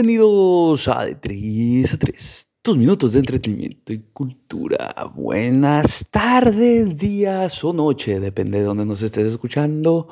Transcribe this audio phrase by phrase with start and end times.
[0.00, 4.94] Bienvenidos a De 3 a 3, tus minutos de entretenimiento y cultura.
[5.12, 10.06] Buenas tardes, días o noche, depende de donde nos estés escuchando.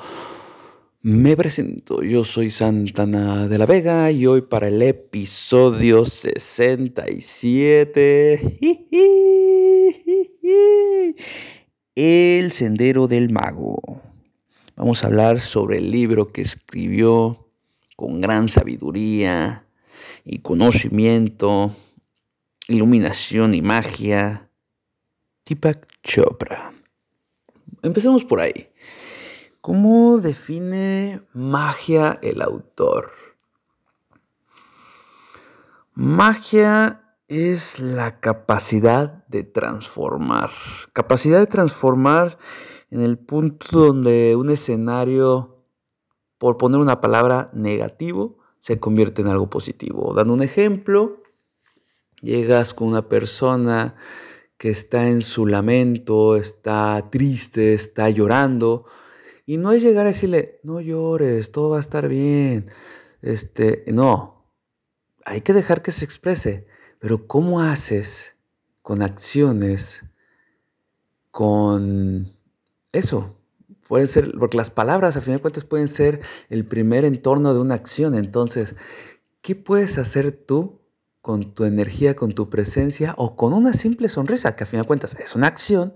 [1.03, 8.59] Me presento, yo soy Santana de la Vega y hoy para el episodio 67,
[11.95, 13.79] El Sendero del Mago.
[14.75, 17.47] Vamos a hablar sobre el libro que escribió
[17.95, 19.63] con gran sabiduría
[20.29, 21.71] y conocimiento,
[22.67, 24.49] iluminación y magia,
[25.43, 26.73] Tipak Chopra.
[27.81, 28.69] Empecemos por ahí.
[29.61, 33.13] ¿Cómo define magia el autor?
[35.93, 40.51] Magia es la capacidad de transformar.
[40.91, 42.37] Capacidad de transformar
[42.91, 45.63] en el punto donde un escenario
[46.37, 50.13] por poner una palabra negativo, se convierte en algo positivo.
[50.13, 51.23] Dando un ejemplo,
[52.21, 53.95] llegas con una persona
[54.57, 58.83] que está en su lamento, está triste, está llorando,
[59.45, 62.65] y no es llegar a decirle, no llores, todo va a estar bien.
[63.21, 64.51] Este, no,
[65.23, 66.67] hay que dejar que se exprese,
[66.99, 68.35] pero ¿cómo haces
[68.81, 70.03] con acciones,
[71.31, 72.27] con
[72.91, 73.36] eso,
[73.87, 77.59] Pueden ser, porque las palabras a fin de cuentas pueden ser el primer entorno de
[77.59, 78.15] una acción.
[78.15, 78.75] Entonces,
[79.41, 80.81] ¿qué puedes hacer tú
[81.21, 84.55] con tu energía, con tu presencia o con una simple sonrisa?
[84.55, 85.95] Que a fin de cuentas es una acción,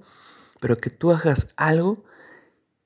[0.59, 2.03] pero que tú hagas algo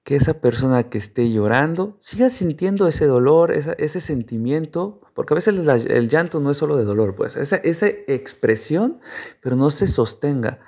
[0.05, 5.55] que esa persona que esté llorando siga sintiendo ese dolor, ese sentimiento, porque a veces
[5.55, 8.99] el llanto no es solo de dolor, pues esa, esa expresión,
[9.41, 10.59] pero no se sostenga,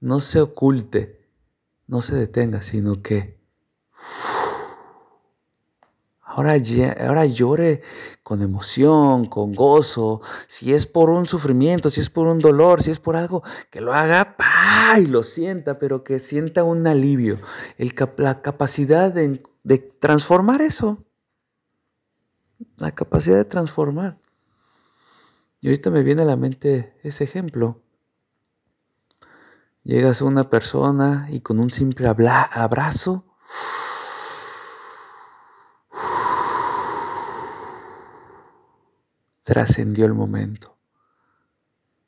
[0.00, 1.24] no se oculte,
[1.86, 3.43] no se detenga, sino que
[6.36, 6.56] Ahora,
[7.06, 7.80] ahora llore
[8.24, 10.20] con emoción, con gozo.
[10.48, 13.80] Si es por un sufrimiento, si es por un dolor, si es por algo, que
[13.80, 14.36] lo haga
[14.98, 17.38] y lo sienta, pero que sienta un alivio.
[17.78, 21.04] El, la capacidad de, de transformar eso.
[22.78, 24.18] La capacidad de transformar.
[25.60, 27.80] Y ahorita me viene a la mente ese ejemplo.
[29.84, 33.33] Llegas a una persona y con un simple abrazo
[39.44, 40.76] trascendió el momento.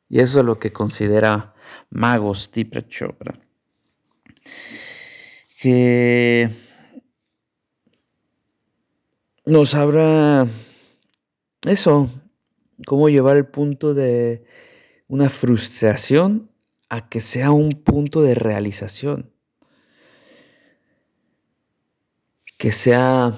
[0.09, 1.55] Y eso es lo que considera
[1.91, 3.39] Magos Tipra Chopra.
[5.61, 6.51] Que
[9.45, 10.49] nos habla
[11.65, 12.11] eso,
[12.87, 14.45] cómo llevar el punto de
[15.09, 16.51] una frustración
[16.89, 19.33] a que sea un punto de realización.
[22.57, 23.35] Que sea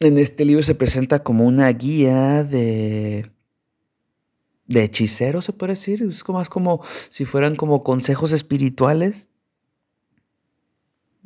[0.00, 3.30] en este libro se presenta como una guía de,
[4.66, 6.02] de hechicero, se puede decir.
[6.02, 9.30] Es más como si fueran como consejos espirituales.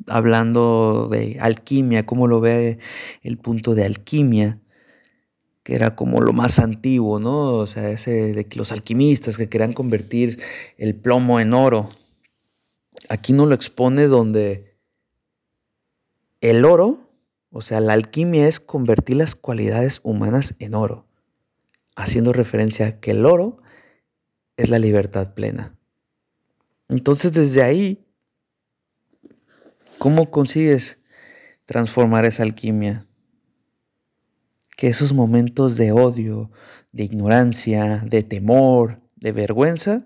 [0.07, 2.79] Hablando de alquimia, cómo lo ve
[3.21, 4.59] el punto de alquimia,
[5.61, 7.53] que era como lo más antiguo, ¿no?
[7.53, 10.41] O sea, ese de los alquimistas que querían convertir
[10.77, 11.91] el plomo en oro.
[13.09, 14.75] Aquí no lo expone donde
[16.39, 17.10] el oro
[17.51, 21.05] o sea, la alquimia es convertir las cualidades humanas en oro,
[21.97, 23.57] haciendo referencia a que el oro
[24.55, 25.77] es la libertad plena.
[26.87, 28.07] Entonces desde ahí,
[29.97, 30.99] ¿cómo consigues
[31.65, 33.05] transformar esa alquimia?
[34.77, 36.51] Que esos momentos de odio,
[36.93, 40.05] de ignorancia, de temor, de vergüenza,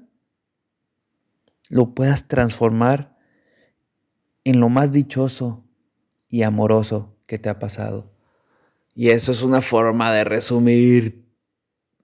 [1.70, 3.16] lo puedas transformar
[4.44, 5.64] en lo más dichoso
[6.28, 8.12] y amoroso que te ha pasado.
[8.94, 11.26] Y eso es una forma de resumir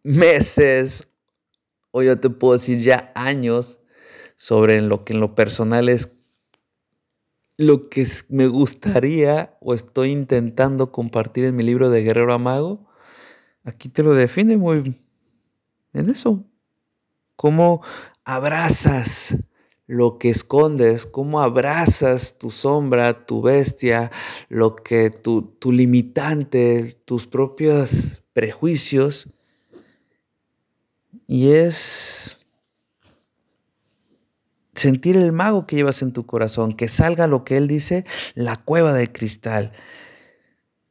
[0.03, 1.07] meses,
[1.91, 3.79] o yo te puedo decir ya años,
[4.35, 6.09] sobre lo que en lo personal es
[7.57, 12.87] lo que me gustaría o estoy intentando compartir en mi libro de Guerrero Amago.
[13.63, 14.99] Aquí te lo define muy
[15.93, 16.43] en eso.
[17.35, 17.83] Cómo
[18.23, 19.35] abrazas
[19.91, 24.09] lo que escondes, cómo abrazas tu sombra, tu bestia,
[24.47, 29.27] lo que tu, tu limitante, tus propios prejuicios.
[31.27, 32.37] Y es
[34.73, 38.55] sentir el mago que llevas en tu corazón, que salga lo que él dice, la
[38.55, 39.73] cueva de cristal.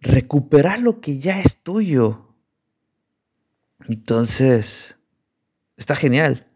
[0.01, 2.35] Recuperar lo que ya es tuyo.
[3.89, 4.99] Entonces,
[5.79, 6.50] está genial.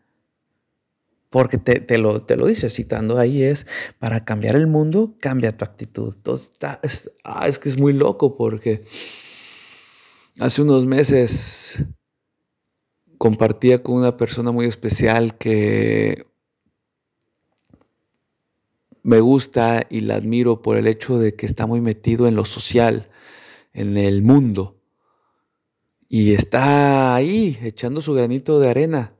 [1.35, 3.67] Porque te, lo, te lo dice citando ahí es,
[3.99, 6.15] para cambiar el mundo, cambia tu actitud.
[6.15, 6.53] Entonces,
[6.85, 8.83] es, ah, es que es muy loco porque
[10.39, 11.83] hace unos meses
[13.19, 16.25] compartía con una persona muy especial que
[19.03, 22.45] me gusta y la admiro por el hecho de que está muy metido en lo
[22.45, 23.11] social,
[23.73, 24.81] en el mundo.
[26.09, 29.17] Y está ahí echando su granito de arena.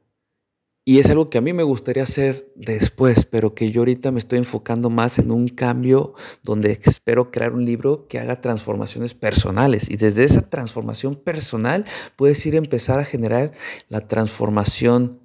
[0.87, 4.19] Y es algo que a mí me gustaría hacer después, pero que yo ahorita me
[4.19, 9.91] estoy enfocando más en un cambio donde espero crear un libro que haga transformaciones personales.
[9.91, 11.87] Y desde esa transformación personal
[12.17, 13.53] puedes ir a empezar a generar
[13.89, 15.21] la transformación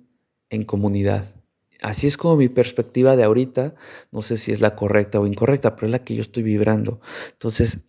[0.49, 1.35] en comunidad.
[1.81, 3.75] Así es como mi perspectiva de ahorita,
[4.11, 7.01] no sé si es la correcta o incorrecta, pero es la que yo estoy vibrando.
[7.33, 7.79] Entonces,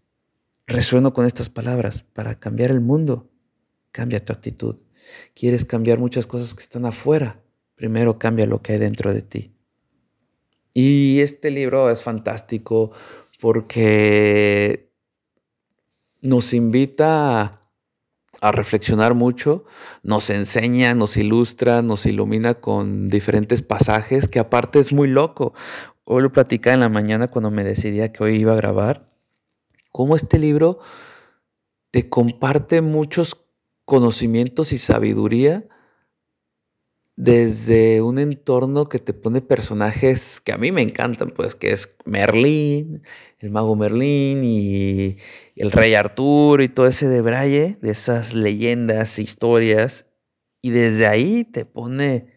[0.67, 2.05] resueno con estas palabras.
[2.15, 3.31] Para cambiar el mundo,
[3.93, 4.77] cambia tu actitud.
[5.35, 7.43] Quieres cambiar muchas cosas que están afuera,
[7.81, 9.55] primero cambia lo que hay dentro de ti.
[10.75, 12.91] Y este libro es fantástico
[13.41, 14.93] porque
[16.21, 17.53] nos invita
[18.43, 19.65] a reflexionar mucho,
[20.03, 25.55] nos enseña, nos ilustra, nos ilumina con diferentes pasajes, que aparte es muy loco.
[26.05, 29.09] Hoy lo platicaba en la mañana cuando me decidía que hoy iba a grabar,
[29.91, 30.81] cómo este libro
[31.93, 33.39] te comparte muchos
[33.87, 35.67] conocimientos y sabiduría
[37.21, 41.95] desde un entorno que te pone personajes que a mí me encantan, pues que es
[42.07, 43.03] Merlín,
[43.41, 45.19] el mago Merlín y
[45.55, 50.07] el rey Arturo y todo ese de Braille, de esas leyendas, historias,
[50.63, 52.33] y desde ahí te pone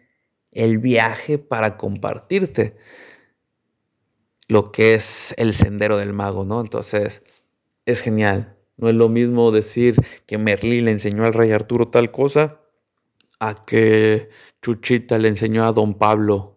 [0.52, 2.76] el viaje para compartirte
[4.50, 6.60] lo que es el sendero del mago, ¿no?
[6.60, 7.24] Entonces,
[7.86, 8.58] es genial.
[8.76, 9.96] No es lo mismo decir
[10.26, 12.60] que Merlín le enseñó al rey Arturo tal cosa
[13.40, 14.30] a que
[14.64, 16.56] Chuchita le enseñó a don Pablo,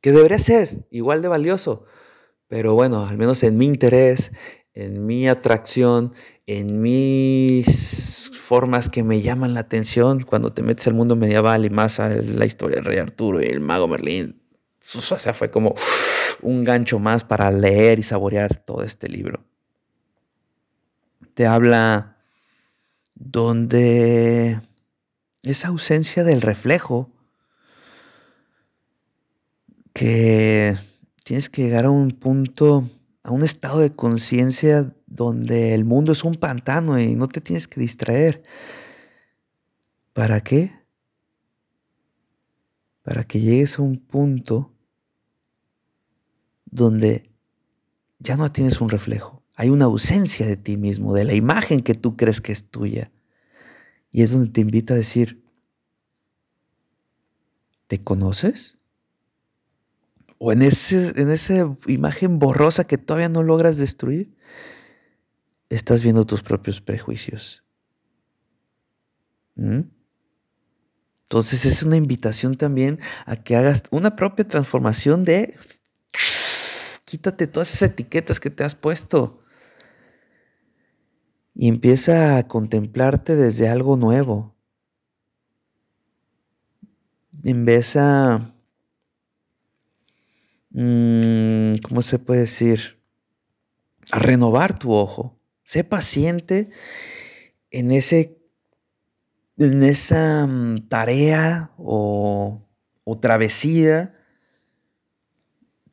[0.00, 1.84] que debería ser igual de valioso.
[2.48, 4.32] Pero bueno, al menos en mi interés,
[4.72, 6.14] en mi atracción,
[6.46, 11.70] en mis formas que me llaman la atención cuando te metes al mundo medieval y
[11.70, 14.40] más a la historia del rey Arturo y el mago Merlín.
[14.94, 15.74] O sea, fue como
[16.40, 19.44] un gancho más para leer y saborear todo este libro.
[21.34, 22.16] Te habla
[23.14, 24.60] donde
[25.42, 27.15] esa ausencia del reflejo
[29.96, 30.76] que
[31.24, 32.86] tienes que llegar a un punto,
[33.22, 37.66] a un estado de conciencia donde el mundo es un pantano y no te tienes
[37.66, 38.42] que distraer.
[40.12, 40.70] ¿Para qué?
[43.04, 44.70] Para que llegues a un punto
[46.66, 47.30] donde
[48.18, 49.42] ya no tienes un reflejo.
[49.54, 53.10] Hay una ausencia de ti mismo, de la imagen que tú crees que es tuya.
[54.10, 55.42] Y es donde te invita a decir,
[57.86, 58.75] ¿te conoces?
[60.38, 64.36] O en, ese, en esa imagen borrosa que todavía no logras destruir,
[65.68, 67.64] estás viendo tus propios prejuicios.
[69.54, 69.82] ¿Mm?
[71.22, 75.54] Entonces es una invitación también a que hagas una propia transformación de
[77.04, 79.42] quítate todas esas etiquetas que te has puesto
[81.54, 84.54] y empieza a contemplarte desde algo nuevo.
[87.42, 88.55] Empieza
[90.76, 93.00] ¿cómo se puede decir?
[94.12, 95.38] A renovar tu ojo.
[95.62, 96.68] Sé paciente
[97.70, 98.38] en, ese,
[99.56, 102.60] en esa mm, tarea o
[103.20, 104.12] travesía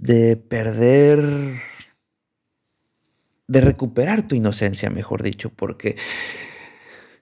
[0.04, 1.62] de perder,
[3.48, 5.96] de recuperar tu inocencia, mejor dicho, porque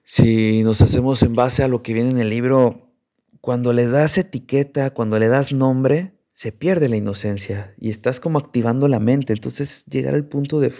[0.02, 2.92] si nos hacemos en base a lo que viene en el libro,
[3.40, 8.38] cuando le das etiqueta, cuando le das nombre, se pierde la inocencia y estás como
[8.38, 9.32] activando la mente.
[9.32, 10.72] Entonces llegar al punto de...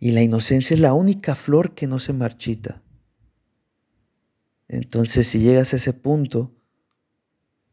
[0.00, 2.82] Y la inocencia es la única flor que no se marchita.
[4.68, 6.56] Entonces si llegas a ese punto,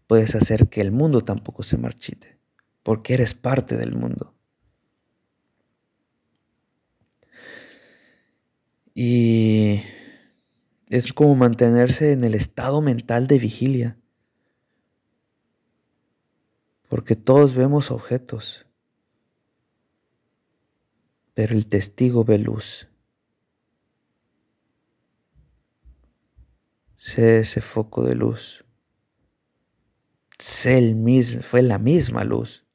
[0.06, 2.38] puedes hacer que el mundo tampoco se marchite,
[2.84, 4.36] porque eres parte del mundo.
[8.94, 9.82] Y
[10.88, 14.00] es como mantenerse en el estado mental de vigilia
[16.90, 18.66] Porque todos vemos objetos,
[21.36, 22.90] pero el testigo ve luz.
[26.98, 28.66] Sé ese foco de luz.
[30.40, 32.66] Sé el mismo, fue la misma luz.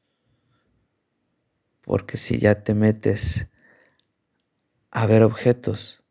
[1.82, 3.48] Porque si ya te metes
[4.92, 6.04] a ver objetos,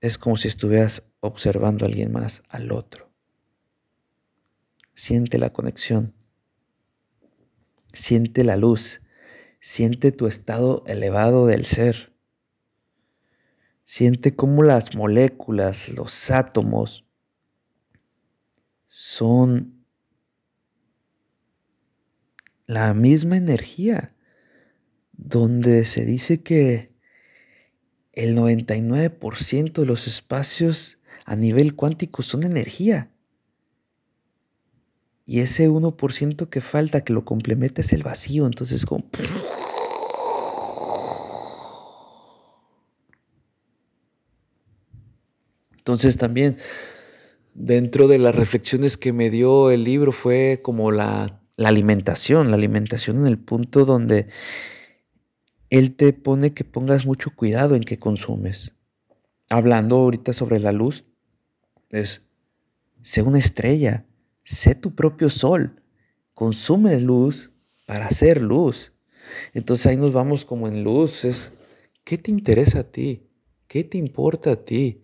[0.00, 3.12] es como si estuvieras observando a alguien más, al otro.
[4.94, 6.21] Siente la conexión.
[7.92, 9.02] Siente la luz.
[9.60, 12.12] Siente tu estado elevado del ser.
[13.84, 17.04] Siente cómo las moléculas, los átomos,
[18.86, 19.84] son
[22.66, 24.14] la misma energía,
[25.12, 26.92] donde se dice que
[28.12, 33.11] el 99% de los espacios a nivel cuántico son energía.
[35.24, 38.46] Y ese 1% que falta, que lo complementa, es el vacío.
[38.46, 39.04] Entonces, como...
[45.76, 46.56] Entonces también,
[47.54, 52.56] dentro de las reflexiones que me dio el libro fue como la, la alimentación, la
[52.56, 54.28] alimentación en el punto donde
[55.70, 58.76] él te pone que pongas mucho cuidado en qué consumes.
[59.48, 61.04] Hablando ahorita sobre la luz,
[61.90, 62.22] es,
[63.00, 64.06] sé una estrella,
[64.44, 65.82] sé tu propio sol,
[66.34, 67.50] consume luz
[67.86, 68.92] para hacer luz.
[69.54, 71.52] Entonces ahí nos vamos como en luz, es,
[72.04, 73.28] ¿qué te interesa a ti?
[73.66, 75.02] ¿Qué te importa a ti?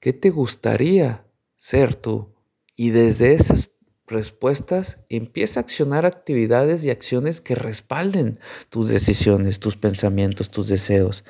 [0.00, 2.34] ¿Qué te gustaría ser tú?
[2.76, 3.70] Y desde esas
[4.08, 8.38] respuestas, empieza a accionar actividades y acciones que respalden
[8.70, 11.24] tus decisiones, tus pensamientos, tus deseos.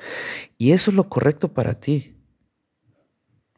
[0.57, 2.15] Y eso es lo correcto para ti.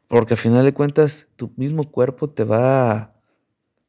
[0.08, 3.11] Porque al final de cuentas, tu mismo cuerpo te va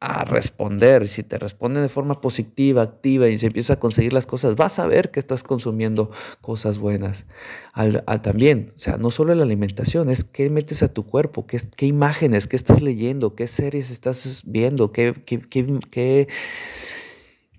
[0.06, 1.08] a responder.
[1.08, 4.78] Si te responde de forma positiva, activa y se empieza a conseguir las cosas, vas
[4.78, 7.26] a ver que estás consumiendo cosas buenas.
[7.72, 11.58] Al, también, o sea, no solo la alimentación, es qué metes a tu cuerpo, qué,
[11.78, 16.28] qué imágenes, qué estás leyendo, qué series estás viendo, qué, qué, qué,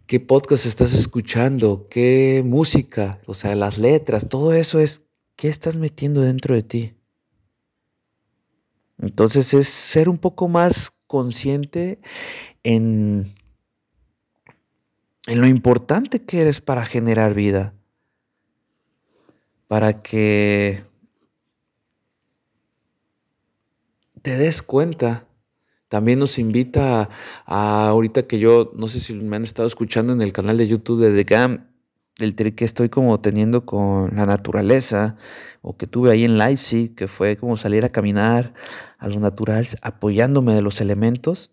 [0.07, 5.01] qué podcast estás escuchando, qué música, o sea, las letras, todo eso es
[5.35, 6.95] qué estás metiendo dentro de ti.
[8.99, 12.01] Entonces es ser un poco más consciente
[12.65, 13.33] en,
[15.29, 17.73] en lo importante que eres para generar vida,
[19.69, 20.83] para que
[24.23, 25.29] te des cuenta.
[25.87, 27.09] También nos invita
[27.47, 30.67] a, ahorita que yo, no sé si me han estado escuchando en el canal de
[30.67, 31.74] YouTube de The GAM,
[32.19, 35.17] el trip que estoy como teniendo con la naturaleza,
[35.63, 38.55] o que tuve ahí en Leipzig, que fue como salir a caminar
[38.99, 41.53] a lo natural, apoyándome de los elementos.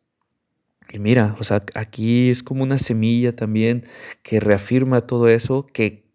[0.91, 3.83] Y mira, o sea, aquí es como una semilla también
[4.23, 6.11] que reafirma todo eso, que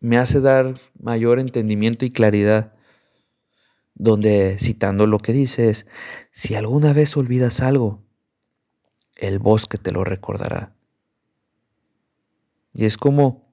[0.00, 2.74] me hace dar mayor entendimiento y claridad,
[3.94, 5.86] donde citando lo que dice es,
[6.30, 8.02] si alguna vez olvidas algo,
[9.16, 10.74] el bosque te lo recordará.
[12.72, 13.52] Y es como,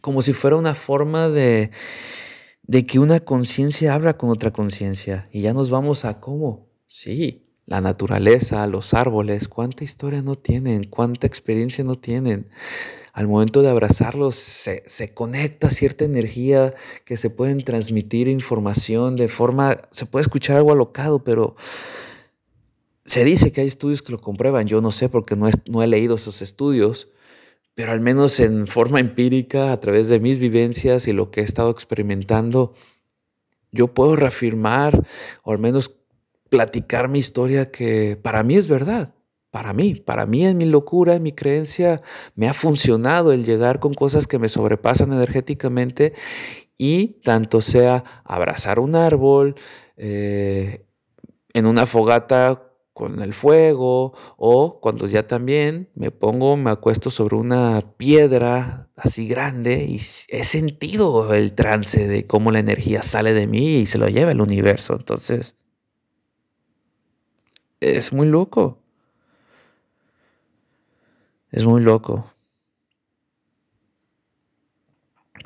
[0.00, 1.70] como si fuera una forma de,
[2.62, 5.28] de que una conciencia habla con otra conciencia.
[5.32, 6.68] Y ya nos vamos a cómo.
[6.86, 12.50] Sí, la naturaleza, los árboles, cuánta historia no tienen, cuánta experiencia no tienen.
[13.12, 16.74] Al momento de abrazarlos se, se, conecta cierta energía
[17.04, 21.54] que se pueden transmitir información de forma, se puede escuchar algo alocado, pero
[23.04, 24.66] se dice que hay estudios que lo comprueban.
[24.66, 27.08] Yo no sé porque no, no he leído esos estudios,
[27.74, 31.44] pero al menos en forma empírica, a través de mis vivencias y lo que he
[31.44, 32.74] estado experimentando,
[33.72, 35.00] yo puedo reafirmar
[35.42, 35.92] o al menos
[36.48, 39.14] platicar mi historia que para mí es verdad.
[39.50, 42.02] Para mí, para mí en mi locura, en mi creencia,
[42.34, 46.12] me ha funcionado el llegar con cosas que me sobrepasan energéticamente
[46.76, 49.54] y tanto sea abrazar un árbol,
[49.96, 50.84] eh,
[51.52, 57.36] en una fogata con el fuego o cuando ya también me pongo, me acuesto sobre
[57.36, 59.96] una piedra así grande y
[60.28, 64.30] he sentido el trance de cómo la energía sale de mí y se lo lleva
[64.32, 64.94] el universo.
[64.96, 65.56] Entonces,
[67.80, 68.78] es muy loco.
[71.50, 72.32] Es muy loco.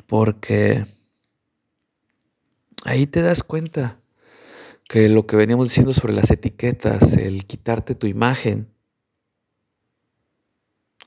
[0.07, 0.85] Porque
[2.85, 3.98] ahí te das cuenta
[4.89, 8.73] que lo que veníamos diciendo sobre las etiquetas, el quitarte tu imagen,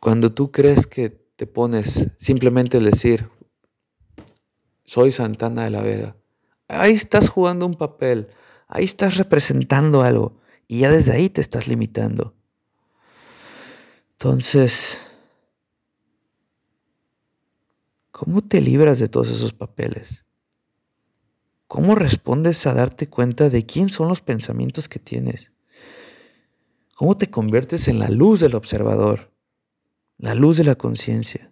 [0.00, 3.28] cuando tú crees que te pones simplemente el decir,
[4.84, 6.16] soy Santana de la Vega,
[6.68, 8.28] ahí estás jugando un papel,
[8.68, 12.36] ahí estás representando algo y ya desde ahí te estás limitando.
[14.12, 14.96] Entonces,
[18.12, 20.24] ¿cómo te libras de todos esos papeles?
[21.72, 25.52] ¿Cómo respondes a darte cuenta de quién son los pensamientos que tienes?
[26.94, 29.32] ¿Cómo te conviertes en la luz del observador?
[30.18, 31.50] La luz de la conciencia.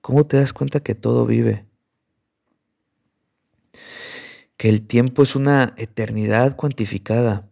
[0.00, 1.66] ¿Cómo te das cuenta que todo vive?
[4.56, 7.50] Que el tiempo es una eternidad cuantificada.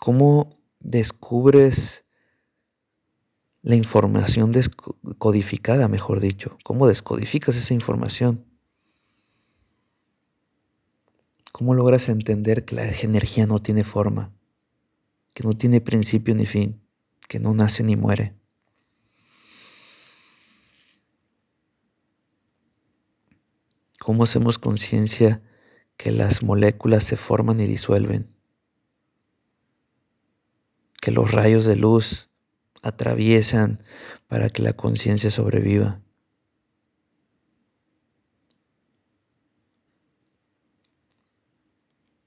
[0.00, 2.04] ¿Cómo descubres
[3.62, 6.56] la información descodificada, mejor dicho?
[6.64, 8.46] ¿Cómo descodificas esa información?
[11.52, 14.32] ¿Cómo logras entender que la energía no tiene forma,
[15.34, 16.80] que no tiene principio ni fin,
[17.28, 18.34] que no nace ni muere?
[23.98, 25.42] ¿Cómo hacemos conciencia
[25.98, 28.34] que las moléculas se forman y disuelven?
[31.02, 32.29] Que los rayos de luz
[32.82, 33.82] atraviesan
[34.28, 36.00] para que la conciencia sobreviva.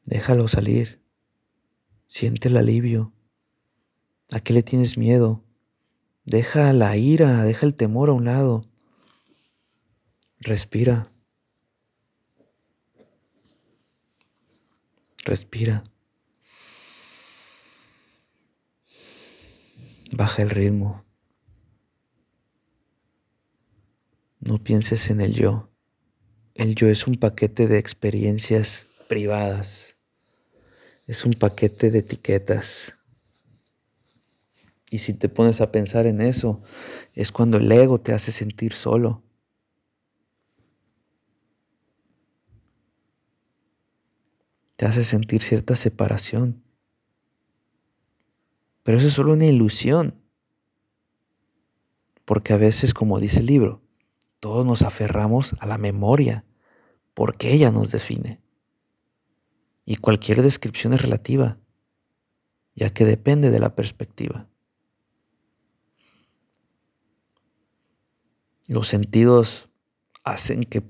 [0.05, 1.01] Déjalo salir.
[2.07, 3.13] Siente el alivio.
[4.31, 5.43] ¿A qué le tienes miedo?
[6.25, 8.65] Deja la ira, deja el temor a un lado.
[10.39, 11.11] Respira.
[15.25, 15.83] Respira.
[20.15, 21.03] Baja el ritmo.
[24.39, 25.69] No pienses en el yo.
[26.53, 29.95] El yo es un paquete de experiencias privadas.
[31.07, 32.93] Es un paquete de etiquetas.
[34.91, 36.61] Y si te pones a pensar en eso,
[37.13, 39.23] es cuando el ego te hace sentir solo.
[44.75, 46.62] te hace sentir cierta separación.
[48.83, 50.21] Pero eso es solo una ilusión.
[52.25, 53.81] Porque a veces, como dice el libro,
[54.39, 56.45] todos nos aferramos a la memoria,
[57.13, 58.41] porque ella nos define.
[59.85, 61.57] Y cualquier descripción es relativa,
[62.75, 64.47] ya que depende de la perspectiva.
[68.67, 69.69] Los sentidos
[70.23, 70.83] hacen que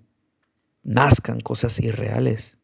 [0.83, 2.57] nazcan cosas irreales.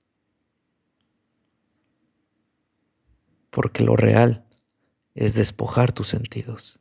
[3.50, 4.46] porque lo real
[5.16, 6.80] es despojar tus sentidos.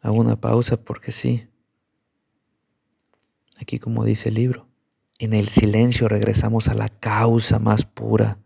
[0.00, 1.48] Hago una pausa porque sí.
[3.60, 4.68] Aquí como dice el libro,
[5.18, 8.38] en el silencio regresamos a la causa más pura,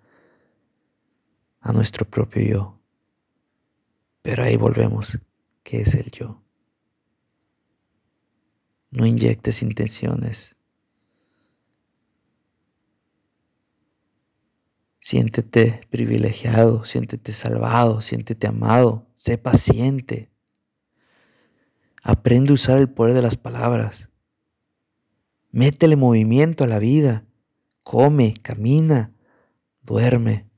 [1.60, 2.78] a nuestro propio yo.
[4.22, 5.20] Pero ahí volvemos
[5.62, 6.42] que es el yo.
[8.92, 10.54] No inyectes intenciones.
[15.00, 20.30] Siéntete privilegiado, siéntete salvado, siéntete amado, sé paciente.
[22.02, 24.10] Aprende a usar el poder de las palabras.
[25.50, 27.24] Métele movimiento a la vida.
[27.82, 29.14] Come, camina,
[29.82, 30.50] duerme.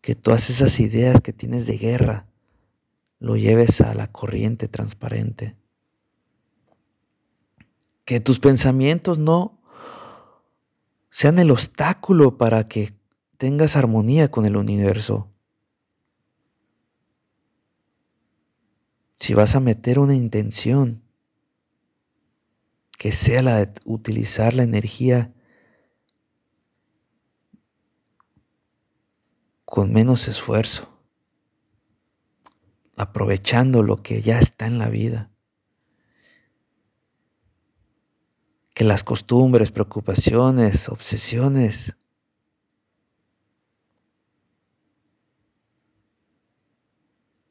[0.00, 2.26] Que todas esas ideas que tienes de guerra,
[3.20, 5.59] lo lleves a la corriente transparente.
[8.10, 9.62] Que tus pensamientos no
[11.10, 12.92] sean el obstáculo para que
[13.36, 15.30] tengas armonía con el universo.
[19.20, 21.04] Si vas a meter una intención,
[22.98, 25.32] que sea la de utilizar la energía
[29.64, 30.88] con menos esfuerzo
[32.96, 35.29] aprovechando lo que ya está en la vida.
[38.80, 41.94] Que las costumbres, preocupaciones, obsesiones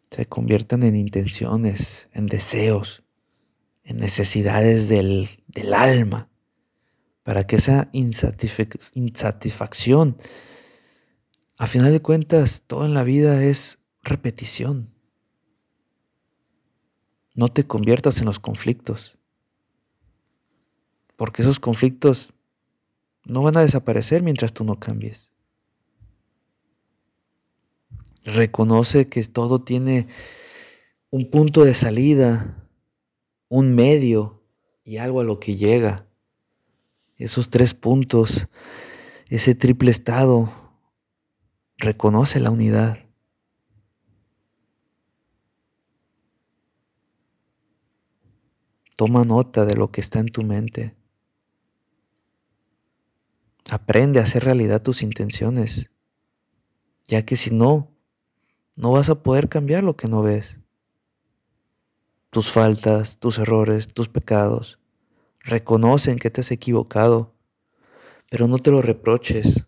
[0.10, 3.04] se conviertan en intenciones, en deseos,
[3.84, 6.32] en necesidades del, del alma,
[7.22, 10.18] para que esa insatisfacción,
[11.60, 14.96] a final de cuentas, todo en la vida es repetición.
[17.36, 19.19] No te conviertas en los conflictos,
[21.20, 22.34] porque esos conflictos
[23.26, 25.34] no van a desaparecer mientras tú no cambies.
[28.24, 30.08] Reconoce que todo tiene
[31.10, 32.66] un punto de salida,
[33.50, 34.46] un medio
[34.86, 36.08] y algo a lo que llega.
[37.18, 38.48] Esos tres puntos,
[39.28, 40.54] ese triple estado,
[41.78, 43.00] reconoce la unidad.
[48.96, 50.98] Toma nota de lo que está en tu mente.
[53.72, 55.92] Aprende a hacer realidad tus intenciones,
[57.08, 57.92] ya que si no,
[58.76, 60.60] no vas a poder cambiar lo que no ves.
[62.32, 64.80] Tus faltas, tus errores, tus pecados.
[65.44, 67.36] Reconocen que te has equivocado,
[68.32, 69.68] pero no te lo reproches.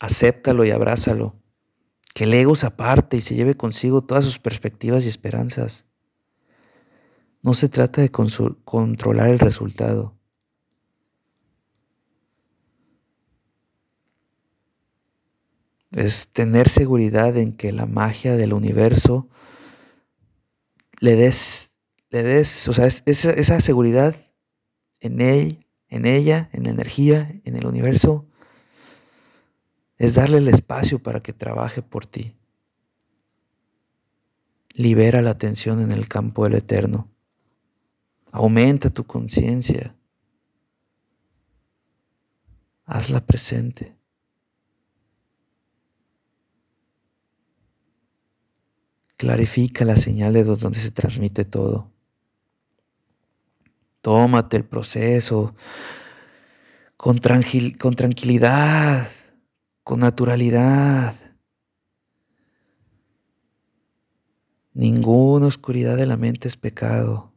[0.00, 1.36] Acéptalo y abrázalo.
[2.14, 5.86] Que el ego se aparte y se lleve consigo todas sus perspectivas y esperanzas.
[7.42, 10.17] No se trata de controlar el resultado.
[15.90, 19.28] Es tener seguridad en que la magia del universo
[21.00, 21.70] le des,
[22.10, 24.16] le des, o sea, esa, esa seguridad
[25.00, 28.26] en él, en ella, en la energía, en el universo,
[29.96, 32.34] es darle el espacio para que trabaje por ti.
[34.74, 37.08] Libera la atención en el campo del eterno.
[38.30, 39.96] Aumenta tu conciencia.
[42.84, 43.97] Hazla presente.
[49.18, 51.90] Clarifica la señal de donde se transmite todo.
[54.00, 55.56] Tómate el proceso
[56.96, 57.20] con,
[57.78, 59.10] con tranquilidad,
[59.82, 61.16] con naturalidad.
[64.72, 67.32] Ninguna oscuridad de la mente es pecado.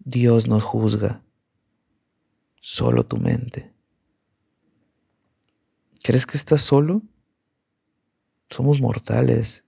[0.00, 1.22] Dios no juzga,
[2.60, 3.72] solo tu mente.
[6.02, 7.00] ¿Crees que estás solo?
[8.50, 9.61] Somos mortales.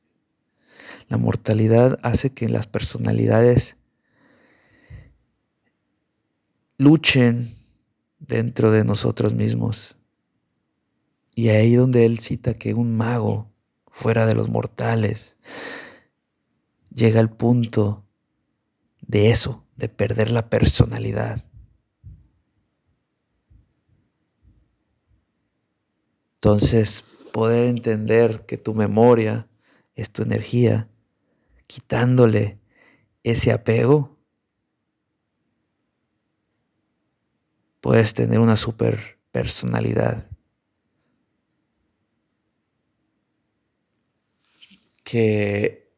[1.08, 3.76] La mortalidad hace que las personalidades
[6.78, 7.56] luchen
[8.18, 9.96] dentro de nosotros mismos.
[11.34, 13.50] Y ahí donde él cita que un mago
[13.88, 15.36] fuera de los mortales
[16.94, 18.04] llega al punto
[19.00, 21.44] de eso, de perder la personalidad.
[26.36, 29.48] Entonces, poder entender que tu memoria
[29.94, 30.88] es tu energía,
[31.74, 32.60] quitándole
[33.24, 34.16] ese apego,
[37.80, 40.30] puedes tener una super personalidad
[45.02, 45.88] que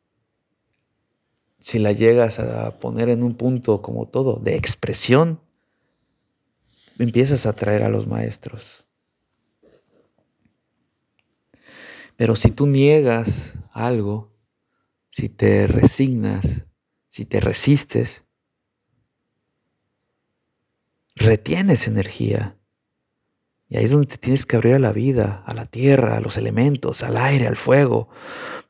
[1.59, 5.43] si la llegas a poner en un punto como todo de expresión,
[6.99, 8.87] empiezas a atraer a los maestros.
[12.17, 14.36] Pero si tú niegas algo,
[15.17, 16.67] si te resignas,
[17.09, 18.27] si te resistes,
[21.15, 22.59] retienes energía.
[23.67, 26.21] Y ahí es donde te tienes que abrir a la vida, a la tierra, a
[26.21, 28.11] los elementos, al aire, al fuego,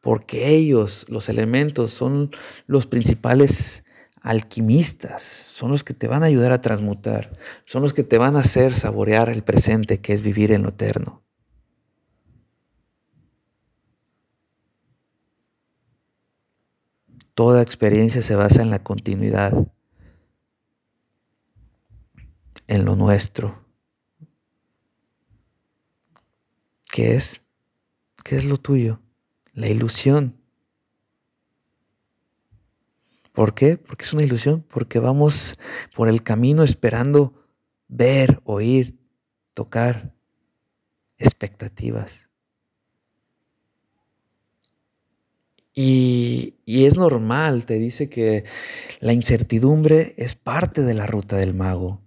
[0.01, 2.31] porque ellos, los elementos, son
[2.69, 3.83] los principales
[4.23, 8.37] alquimistas, son los que te van a ayudar a transmutar, son los que te van
[8.37, 11.26] a hacer saborear el presente que es vivir en lo eterno.
[17.37, 19.53] Toda experiencia se basa en la continuidad,
[22.67, 23.65] en lo nuestro.
[26.91, 27.45] ¿Qué es?
[28.25, 29.01] ¿Qué es lo tuyo?
[29.57, 30.37] la ilusión.
[33.33, 33.77] ¿Por qué?
[33.77, 35.59] Porque es una ilusión, porque vamos
[35.95, 37.35] por el camino esperando
[37.89, 38.99] ver, oír,
[39.55, 40.15] tocar
[41.19, 42.26] expectativas.
[45.79, 48.45] Y, es normal, te dice que
[49.01, 52.01] la incertidumbre es parte de la ruta del mago.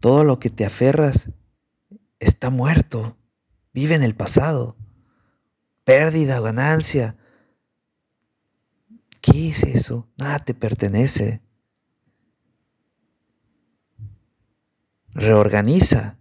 [0.00, 1.30] Todo lo que te aferras
[2.20, 3.16] está muerto.
[3.72, 4.76] Vive en el pasado.
[5.84, 7.16] Pérdida, ganancia.
[9.22, 10.10] ¿Qué es eso?
[10.18, 11.40] Nada te pertenece.
[15.14, 16.18] Reorganiza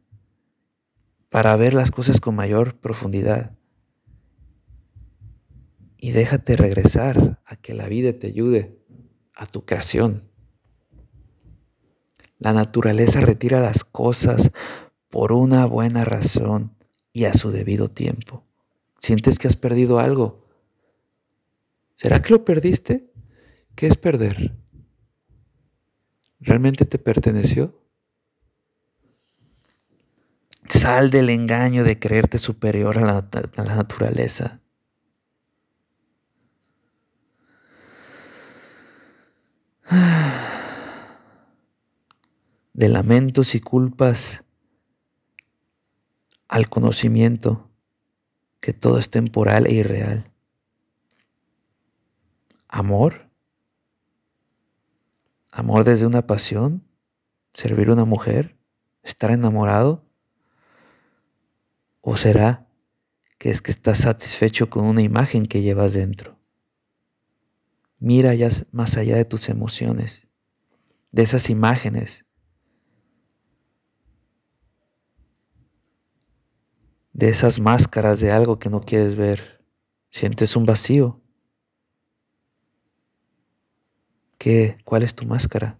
[1.29, 3.57] para ver las cosas con mayor profundidad.
[6.03, 8.75] Y déjate regresar a que la vida te ayude
[9.35, 10.27] a tu creación.
[12.39, 14.49] La naturaleza retira las cosas
[15.09, 16.75] por una buena razón
[17.13, 18.43] y a su debido tiempo.
[18.97, 20.47] ¿Sientes que has perdido algo?
[21.93, 23.13] ¿Será que lo perdiste?
[23.75, 24.57] ¿Qué es perder?
[26.39, 27.79] ¿Realmente te perteneció?
[30.67, 34.60] Sal del engaño de creerte superior a la, a la naturaleza.
[42.73, 44.43] De lamentos y culpas
[46.47, 47.69] al conocimiento
[48.59, 50.31] que todo es temporal e irreal.
[52.71, 53.29] amor,
[55.51, 56.87] amor desde una pasión,
[57.53, 58.57] servir a una mujer,
[59.03, 60.05] estar enamorado,
[61.99, 62.65] o será
[63.37, 66.40] que es que estás satisfecho con una imagen que llevas dentro.
[68.01, 70.27] Mira ya más allá de tus emociones,
[71.11, 72.25] de esas imágenes,
[77.13, 79.63] de esas máscaras de algo que no quieres ver.
[80.09, 81.21] Sientes un vacío.
[84.39, 84.79] ¿Qué?
[84.83, 85.79] ¿Cuál es tu máscara?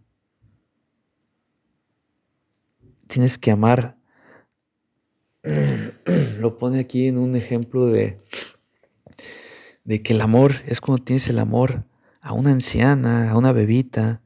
[3.08, 3.98] Tienes que amar
[6.40, 8.20] lo pone aquí en un ejemplo de,
[9.86, 11.90] de que el amor es cuando tienes el amor
[12.22, 14.22] a una anciana, a una bebita,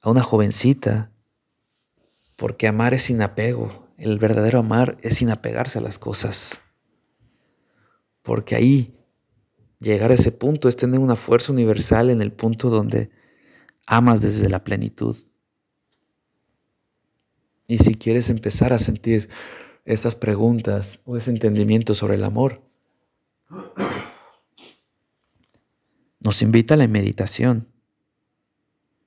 [0.00, 1.10] a una jovencita,
[2.36, 3.88] porque amar es sin apego.
[3.96, 6.60] El verdadero amar es sin apegarse a las cosas.
[8.22, 8.94] Porque ahí
[9.80, 13.10] llegar a ese punto es tener una fuerza universal en el punto donde
[13.86, 15.16] amas desde la plenitud.
[17.66, 19.30] Y si quieres empezar a sentir
[19.84, 22.62] estas preguntas o ese entendimiento sobre el amor.
[26.24, 27.68] Nos invita a la meditación,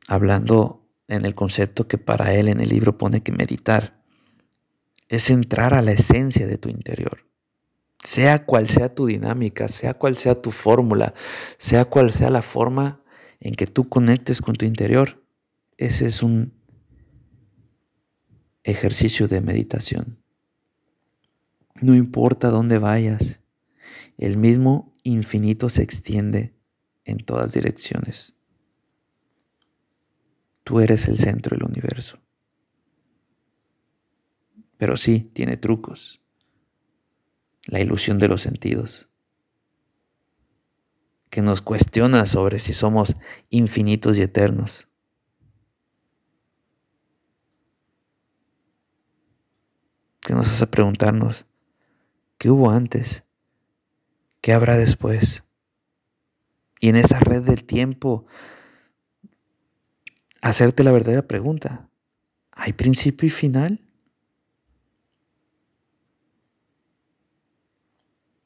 [0.08, 4.04] hablando en el concepto que para él en el libro pone que meditar
[5.10, 7.26] es entrar a la esencia de tu interior.
[8.04, 11.16] Sea cual sea tu dinámica, sea cual sea tu fórmula,
[11.58, 13.02] sea cual sea la forma
[13.40, 15.24] en que tú conectes con tu interior,
[15.78, 16.54] ese es un
[18.64, 20.20] ejercicio de meditación.
[21.82, 23.42] No importa dónde vayas,
[24.20, 26.57] el mismo infinito se extiende
[27.08, 28.36] en todas direcciones.
[30.64, 32.20] Tú eres el centro del universo.
[34.78, 36.22] Pero sí, tiene trucos.
[37.66, 39.10] La ilusión de los sentidos.
[41.30, 43.16] Que nos cuestiona sobre si somos
[43.50, 44.88] infinitos y eternos.
[50.22, 51.46] Que nos hace preguntarnos,
[52.38, 53.24] ¿Qué hubo antes?
[54.42, 55.47] ¿Qué habrá después?
[56.80, 58.26] Y en esa red del tiempo,
[60.42, 61.90] hacerte la verdadera pregunta.
[62.52, 63.84] ¿Hay principio y final?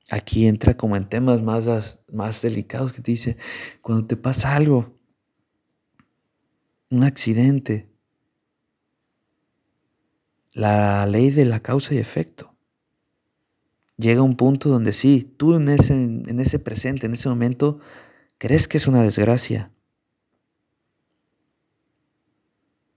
[0.09, 3.37] Aquí entra como en temas más, más delicados que te dice,
[3.81, 4.99] cuando te pasa algo,
[6.89, 7.89] un accidente,
[10.53, 12.51] la ley de la causa y efecto
[14.01, 17.79] llega un punto donde sí, tú en ese, en ese presente, en ese momento,
[18.41, 19.71] crees que es una desgracia.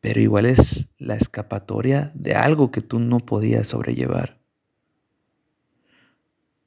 [0.00, 4.40] Pero igual es la escapatoria de algo que tú no podías sobrellevar.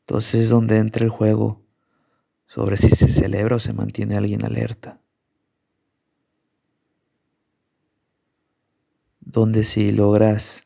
[0.02, 1.66] Entonces es donde entra el juego
[2.46, 5.02] sobre si se celebra o se mantiene alguien alerta.
[9.22, 10.62] Donde si logras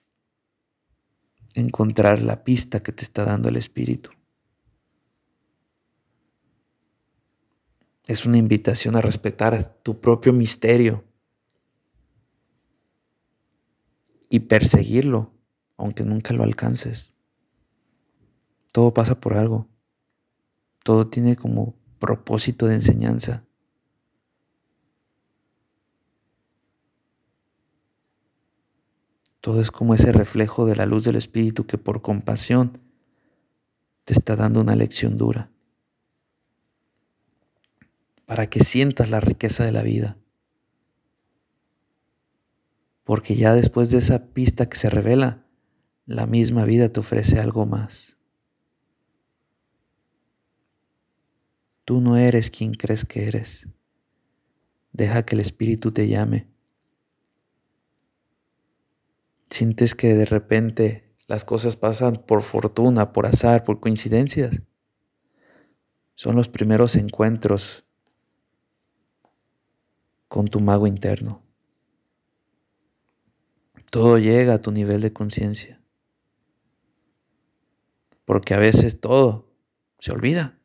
[1.54, 4.12] encontrar la pista que te está dando el Espíritu.
[8.12, 11.06] Es una invitación a respetar tu propio misterio
[14.28, 15.32] y perseguirlo,
[15.78, 17.14] aunque nunca lo alcances.
[18.74, 19.70] Todo pasa por algo.
[20.84, 23.46] Todo tiene como propósito de enseñanza.
[29.40, 32.78] Todo es como ese reflejo de la luz del Espíritu que por compasión
[34.04, 35.50] te está dando una lección dura.
[38.32, 40.18] Para que sientas la riqueza de la vida.
[43.04, 45.46] Porque ya después de esa pista que se revela,
[46.06, 48.16] la misma vida te ofrece algo más.
[51.84, 53.68] Tú no eres quien crees que eres.
[54.94, 56.48] Deja que el Espíritu te llame
[59.50, 64.62] sientes que de repente las cosas pasan por fortuna, por azar, por coincidencias.
[66.16, 67.86] Son los primeros encuentros
[70.32, 71.44] con tu mago interno.
[73.90, 75.82] Todo llega a tu nivel de conciencia.
[78.24, 79.52] Porque a veces todo
[80.00, 80.58] se olvida.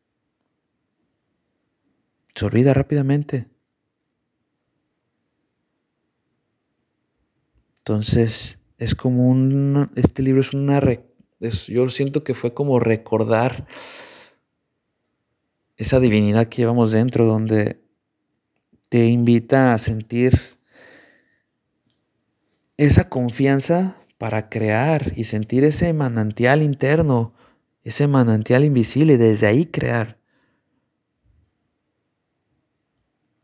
[2.36, 3.50] Se olvida rápidamente.
[7.78, 10.80] Entonces, es como un, este libro es una,
[11.66, 13.66] yo siento que fue como recordar
[15.76, 17.84] esa divinidad que llevamos dentro, donde
[18.88, 20.40] te invita a sentir
[22.76, 27.34] esa confianza para crear y sentir ese manantial interno,
[27.84, 30.18] ese manantial invisible y desde ahí crear.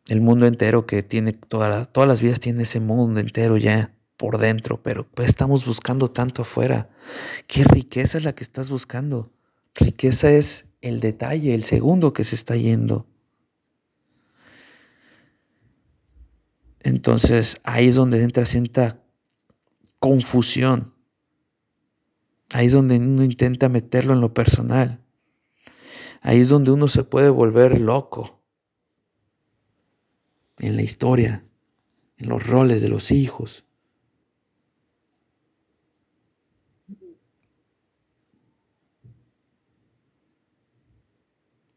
[0.08, 4.82] el mundo entero que tiene, todas las vidas tiene ese mundo entero ya por dentro,
[4.82, 6.90] pero pues estamos buscando tanto afuera.
[7.46, 9.32] ¿Qué riqueza es la que estás buscando?
[9.74, 13.06] Riqueza es el detalle, el segundo que se está yendo.
[16.82, 19.02] Entonces ahí es donde entra cierta
[19.98, 20.94] confusión.
[22.50, 25.00] Ahí es donde uno intenta meterlo en lo personal.
[26.20, 28.42] Ahí es donde uno se puede volver loco
[30.58, 31.44] en la historia,
[32.16, 33.64] en los roles de los hijos.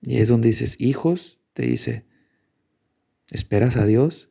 [0.01, 2.05] Y es donde dices, hijos, te dice,
[3.31, 4.29] ¿esperas a Dios?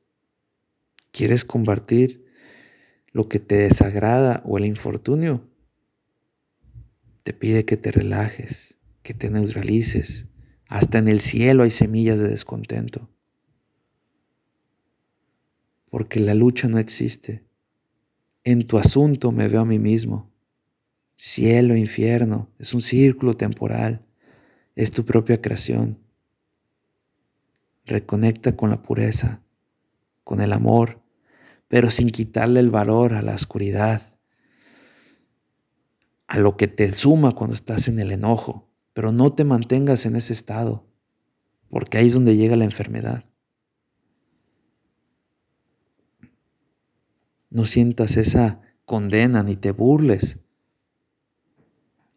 [1.14, 2.26] ¿Quieres compartir
[3.12, 5.48] lo que te desagrada o el infortunio?
[7.22, 10.26] Te pide que te relajes, que te neutralices.
[10.66, 13.08] Hasta en el cielo hay semillas de descontento
[15.94, 17.44] porque la lucha no existe.
[18.42, 20.28] En tu asunto me veo a mí mismo.
[21.16, 24.04] Cielo, infierno, es un círculo temporal,
[24.74, 26.00] es tu propia creación.
[27.86, 29.44] Reconecta con la pureza,
[30.24, 31.00] con el amor,
[31.68, 34.02] pero sin quitarle el valor a la oscuridad,
[36.26, 40.16] a lo que te suma cuando estás en el enojo, pero no te mantengas en
[40.16, 40.86] ese estado,
[41.68, 43.24] porque ahí es donde llega la enfermedad.
[47.50, 50.38] No sientas esa condena ni te burles.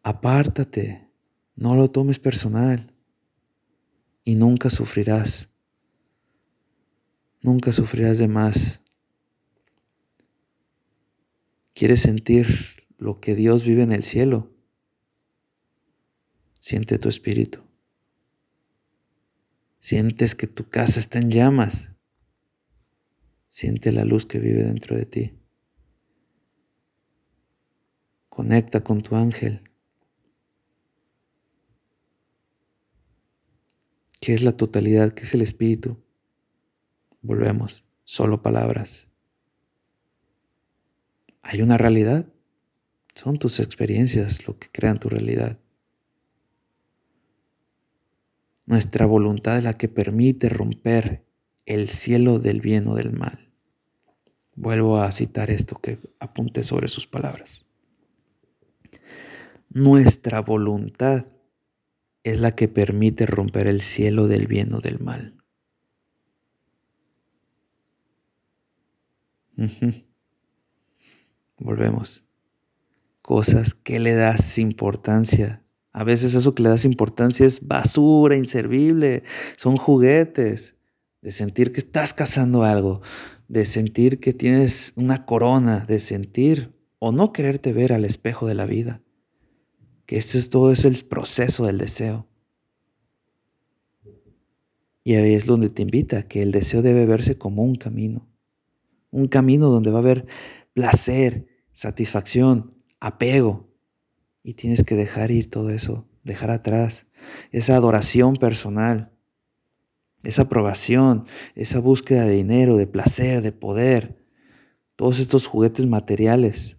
[0.02, 1.12] Apártate,
[1.56, 2.94] no lo tomes personal
[4.24, 5.50] y nunca sufrirás.
[7.42, 8.82] Nunca sufrirás de más.
[11.78, 12.48] ¿Quieres sentir
[12.98, 14.52] lo que Dios vive en el cielo?
[16.60, 17.60] Siente tu espíritu.
[19.80, 21.92] Sientes que tu casa está en llamas.
[23.48, 25.40] Siente la luz que vive dentro de ti.
[28.28, 29.62] Conecta con tu ángel.
[34.20, 35.14] ¿Qué es la totalidad?
[35.14, 36.04] ¿Qué es el espíritu?
[37.22, 39.08] Volvemos, solo palabras.
[41.50, 42.26] ¿Hay una realidad?
[43.16, 45.58] Son tus experiencias lo que crean tu realidad.
[48.66, 51.24] Nuestra voluntad es la que permite romper
[51.66, 53.50] el cielo del bien o del mal.
[54.56, 57.66] Vuelvo a citar esto que apunté sobre sus palabras.
[59.70, 61.28] Nuestra voluntad
[62.24, 65.42] es la que permite romper el cielo del bien o del mal.
[71.60, 72.24] Volvemos.
[73.22, 75.64] Cosas que le das importancia.
[75.92, 79.24] A veces eso que le das importancia es basura, inservible.
[79.58, 80.76] Son juguetes.
[81.22, 83.02] De sentir que estás cazando algo
[83.48, 88.56] de sentir que tienes una corona, de sentir o no quererte ver al espejo de
[88.56, 89.02] la vida.
[90.06, 92.28] Que esto es todo es el proceso del deseo.
[95.04, 98.28] Y ahí es donde te invita, que el deseo debe verse como un camino.
[99.10, 100.26] Un camino donde va a haber
[100.74, 101.47] placer,
[101.78, 103.70] satisfacción, apego.
[104.42, 107.06] Y tienes que dejar ir todo eso, dejar atrás
[107.52, 109.12] esa adoración personal,
[110.24, 114.26] esa aprobación, esa búsqueda de dinero, de placer, de poder,
[114.96, 116.78] todos estos juguetes materiales.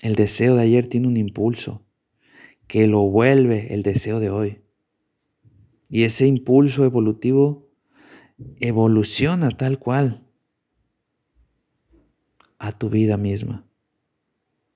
[0.00, 1.84] El deseo de ayer tiene un impulso
[2.66, 4.62] que lo vuelve el deseo de hoy.
[5.90, 7.68] Y ese impulso evolutivo
[8.60, 10.29] evoluciona tal cual
[12.60, 13.66] a tu vida misma.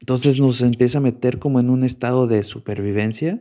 [0.01, 3.40] Entonces nos empieza a meter como en un estado de supervivencia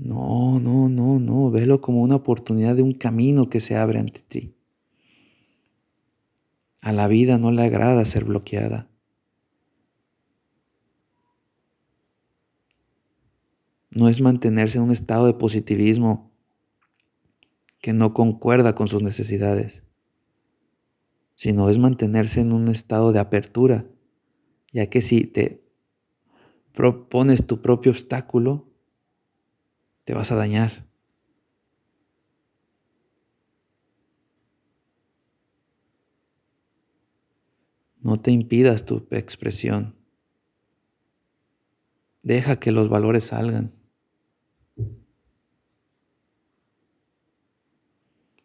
[0.00, 4.20] no, no, no, no, velo como una oportunidad de un camino que se abre ante
[4.20, 4.56] ti.
[6.80, 8.88] A la vida no le agrada ser bloqueada.
[13.90, 16.32] No es mantenerse en un estado de positivismo
[17.82, 19.84] que no concuerda con sus necesidades,
[21.40, 23.86] sino es mantenerse en un estado de apertura,
[24.74, 25.64] ya que si te
[26.74, 28.68] propones tu propio obstáculo,
[30.04, 30.86] te vas a dañar.
[38.02, 39.96] No te impidas tu expresión.
[42.22, 43.79] Deja que los valores salgan.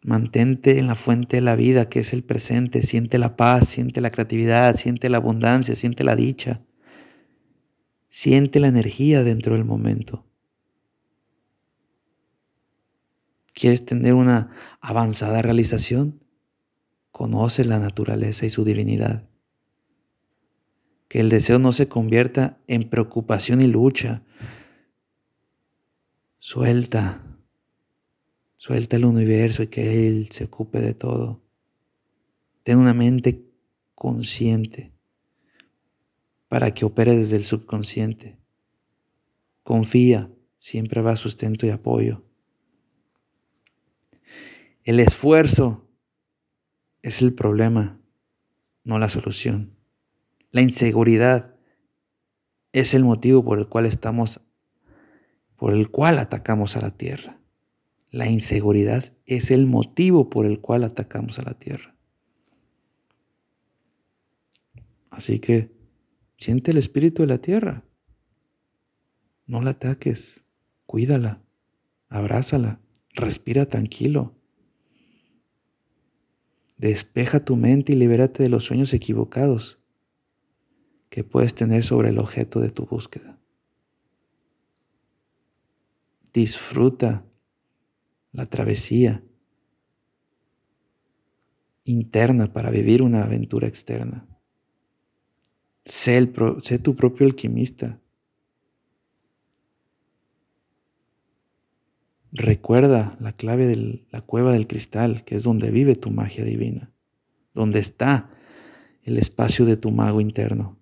[0.05, 2.83] Mantente en la fuente de la vida que es el presente.
[2.83, 6.61] Siente la paz, siente la creatividad, siente la abundancia, siente la dicha.
[8.07, 10.23] Siente la energía dentro del momento.
[13.55, 16.21] ¿Quieres tener una avanzada realización?
[17.09, 19.27] Conoce la naturaleza y su divinidad.
[21.07, 24.21] Que el deseo no se convierta en preocupación y lucha.
[26.37, 27.24] Suelta,
[28.57, 31.41] suelta el universo y que Él se ocupe de todo.
[32.63, 33.45] Ten una mente
[33.93, 34.93] consciente
[36.47, 38.37] para que opere desde el subconsciente.
[39.63, 42.23] Confía, siempre va sustento y apoyo.
[44.83, 45.89] El esfuerzo
[47.01, 47.99] es el problema,
[48.83, 49.75] no la solución.
[50.51, 51.55] La inseguridad
[52.71, 54.41] es el motivo por el cual estamos,
[55.55, 57.39] por el cual atacamos a la tierra.
[58.15, 61.97] La inseguridad es el motivo por el cual atacamos a la tierra.
[65.09, 65.75] Así que
[66.37, 67.83] siente el espíritu de la tierra.
[69.47, 70.45] No la ataques,
[70.85, 71.43] cuídala,
[72.07, 72.79] abrázala,
[73.15, 74.33] respira tranquilo.
[76.77, 79.81] Despeja tu mente y libérate de los sueños equivocados
[81.09, 83.41] que puedes tener sobre el objeto de tu búsqueda.
[86.31, 87.25] Disfruta
[88.35, 89.23] la travesía
[91.85, 94.27] interna para vivir una aventura externa.
[95.85, 98.01] Sé, sé tu propio alquimista.
[102.33, 106.91] Recuerda la clave de la cueva del cristal, que es donde vive tu magia divina,
[107.53, 108.29] donde está
[109.03, 110.77] el espacio de tu mago interno.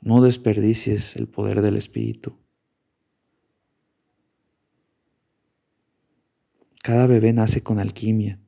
[0.00, 2.41] No desperdicies el poder del espíritu.
[6.82, 8.40] Cada bebé nace con alquimia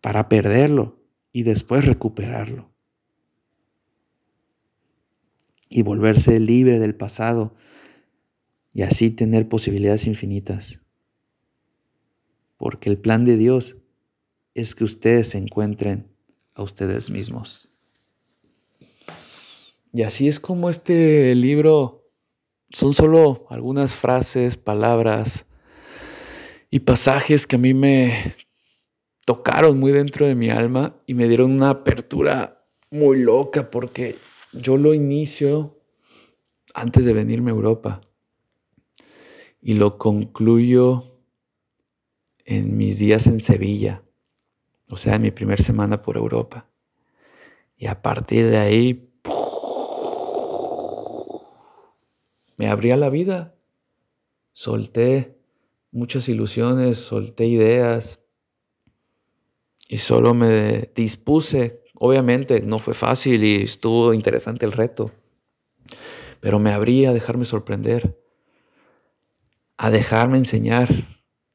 [0.00, 0.98] para perderlo
[1.32, 2.68] y después recuperarlo
[5.68, 7.54] y volverse libre del pasado
[8.72, 10.80] y así tener posibilidades infinitas.
[12.56, 13.76] Porque el plan de Dios
[14.54, 16.10] es que ustedes se encuentren
[16.54, 17.70] a ustedes mismos.
[19.92, 22.10] Y así es como este libro
[22.72, 25.46] son solo algunas frases, palabras
[26.70, 28.34] y pasajes que a mí me
[29.24, 34.16] tocaron muy dentro de mi alma y me dieron una apertura muy loca porque
[34.52, 35.80] yo lo inicio
[36.74, 38.00] antes de venirme a Europa
[39.60, 41.20] y lo concluyo
[42.44, 44.02] en mis días en Sevilla,
[44.88, 46.68] o sea, en mi primera semana por Europa.
[47.76, 49.12] Y a partir de ahí
[52.56, 53.54] me abría la vida,
[54.52, 55.39] solté
[55.92, 58.20] muchas ilusiones, solté ideas
[59.88, 65.10] y solo me dispuse Obviamente no fue fácil y estuvo interesante el reto,
[66.40, 68.18] pero me abrí a dejarme sorprender,
[69.76, 70.88] a dejarme enseñar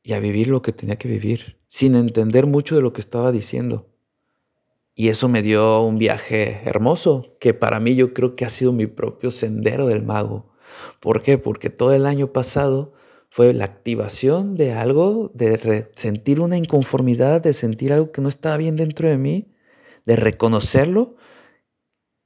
[0.04, 3.32] y a vivir lo que tenía que vivir, sin entender mucho de lo que estaba
[3.32, 3.90] diciendo.
[4.94, 8.72] Y eso me dio un viaje hermoso, que para mí yo creo que ha sido
[8.72, 10.54] mi propio sendero del mago.
[11.00, 11.40] ¿Por qué?
[11.40, 12.94] Porque todo el año pasado
[13.36, 18.56] fue la activación de algo, de sentir una inconformidad, de sentir algo que no estaba
[18.56, 19.52] bien dentro de mí
[20.06, 21.18] de reconocerlo,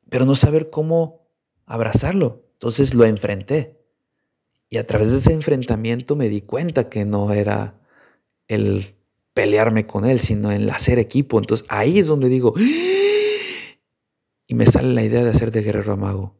[0.08, 1.28] pero no saber cómo
[1.66, 2.44] abrazarlo.
[2.54, 3.82] Entonces lo enfrenté.
[4.70, 7.82] Y a través de ese enfrentamiento me di cuenta que no era
[8.48, 8.94] el
[9.34, 11.40] pelearme con él, sino el hacer equipo.
[11.40, 12.54] Entonces ahí es donde digo,
[14.46, 16.39] y me sale la idea de hacer de guerrero a mago.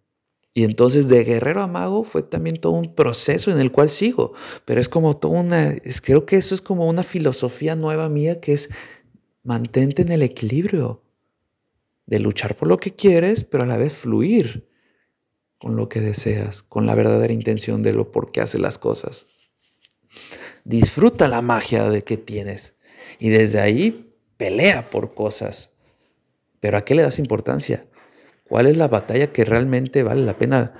[0.54, 4.34] Y entonces de guerrero a mago fue también todo un proceso en el cual sigo,
[4.66, 8.54] pero es como toda una, creo que eso es como una filosofía nueva mía que
[8.54, 8.70] es
[9.44, 11.04] mantente en el equilibrio
[12.08, 14.68] de luchar por lo que quieres, pero a la vez fluir
[15.60, 19.28] con lo que deseas, con la verdadera intención de lo por qué haces las cosas.
[20.64, 22.74] Disfruta la magia de que tienes
[23.20, 25.70] y desde ahí pelea por cosas.
[26.60, 27.86] Pero ¿a qué le das importancia?
[28.50, 30.74] ¿Cuál es la batalla que realmente vale la pena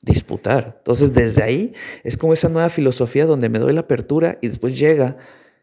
[0.00, 0.76] disputar?
[0.78, 4.78] Entonces desde ahí es como esa nueva filosofía donde me doy la apertura y después
[4.78, 5.18] llega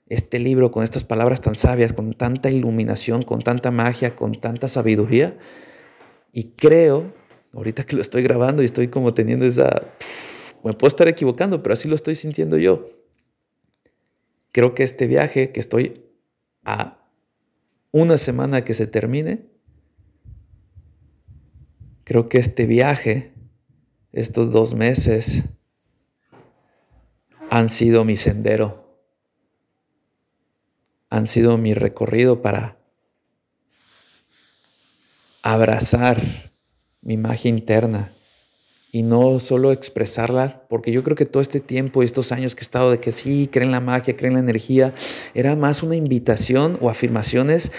[0.10, 4.68] este libro con estas palabras tan sabias, con tanta iluminación, con tanta magia, con tanta
[4.68, 5.38] sabiduría.
[6.34, 7.14] Y creo,
[7.54, 9.70] ahorita que lo estoy grabando y estoy como teniendo esa...
[10.64, 12.90] me puedo estar equivocando, pero así lo estoy sintiendo yo.
[14.52, 16.06] Creo que este viaje que estoy
[16.64, 17.08] a
[17.92, 19.46] una semana que se termine,
[22.10, 23.34] creo que este viaje,
[24.14, 25.44] estos dos meses,
[27.52, 28.98] han sido mi sendero.
[31.12, 32.80] Han sido mi recorrido para
[35.44, 36.20] abrazar
[37.04, 38.12] mi magia interna
[38.92, 42.62] y no solo expresarla, porque yo creo que todo este tiempo y estos años que
[42.62, 44.96] he estado de que sí, creen la magia, creen la energía,
[45.36, 47.72] era más una invitación o afirmaciones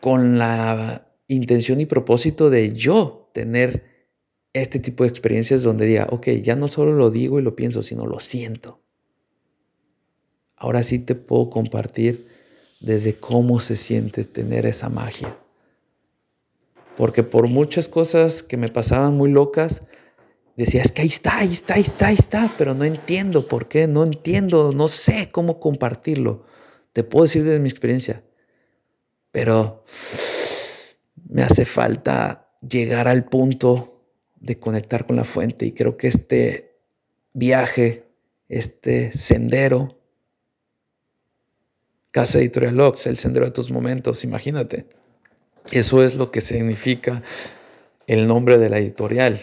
[0.00, 3.84] con la intención y propósito de yo tener
[4.54, 7.82] este tipo de experiencias donde diga, ok, ya no solo lo digo y lo pienso,
[7.82, 8.80] sino lo siento.
[10.56, 12.26] Ahora sí te puedo compartir
[12.80, 15.36] desde cómo se siente tener esa magia.
[16.96, 19.82] Porque por muchas cosas que me pasaban muy locas,
[20.56, 23.68] decía, es que ahí está, ahí está, ahí está, ahí está, pero no entiendo por
[23.68, 26.44] qué, no entiendo, no sé cómo compartirlo.
[26.92, 28.24] Te puedo decir desde mi experiencia,
[29.30, 29.84] pero
[31.28, 34.02] me hace falta llegar al punto
[34.36, 36.76] de conectar con la fuente y creo que este
[37.32, 38.06] viaje,
[38.48, 39.98] este sendero,
[42.10, 44.86] Casa Editorial Ox, el sendero de tus momentos, imagínate.
[45.70, 47.22] Eso es lo que significa
[48.06, 49.40] el nombre de la editorial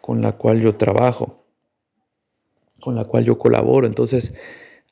[0.00, 1.44] con la cual yo trabajo,
[2.80, 3.88] con la cual yo colaboro.
[3.88, 4.32] Entonces,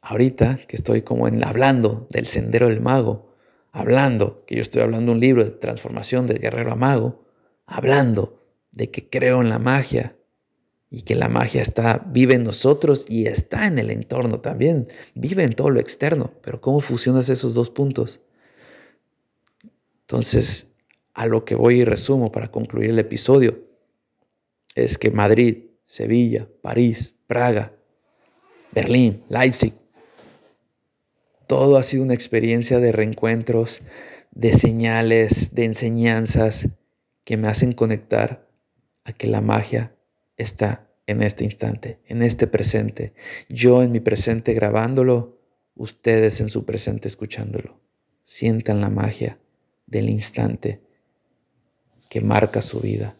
[0.01, 3.34] ahorita que estoy como en hablando del sendero del mago,
[3.75, 7.27] hablando que yo estoy hablando un libro de transformación de guerrero a mago,
[7.67, 10.17] hablando de que creo en la magia
[10.91, 15.43] y que la magia está vive en nosotros y está en el entorno también, vive
[15.43, 18.21] en todo lo externo, pero ¿cómo fusionas esos dos puntos?
[20.03, 20.69] Entonces,
[21.13, 23.59] a lo que voy y resumo para concluir el episodio
[24.77, 27.73] es que Madrid, Sevilla, París, Praga,
[28.71, 29.75] Berlín, Leipzig,
[31.47, 33.83] todo ha sido una experiencia de reencuentros,
[34.33, 36.69] de señales, de enseñanzas
[37.25, 38.49] que me hacen conectar
[39.05, 39.97] a que la magia
[40.37, 43.15] está en este instante, en este presente.
[43.49, 45.41] Yo en mi presente grabándolo,
[45.75, 47.81] ustedes en su presente escuchándolo.
[48.23, 49.39] Sientan la magia
[49.87, 50.81] del instante
[52.09, 53.17] que marca su vida